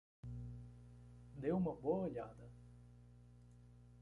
Dê 1.41 1.51
uma 1.51 1.75
boa 1.75 2.05
olhada. 2.07 2.47